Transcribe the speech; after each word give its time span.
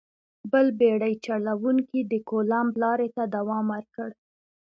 بل 0.51 0.67
بېړۍ 0.79 1.13
چلوونکي 1.25 1.99
د 2.11 2.13
کولمب 2.29 2.73
لارې 2.83 3.07
ته 3.15 3.23
دوام 3.35 3.65
ورکړ. 3.75 4.09